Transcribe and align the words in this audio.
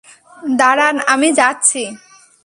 দাড়ান, 0.59 0.95
আমি 1.13 1.29
যাচ্ছি। 1.39 1.81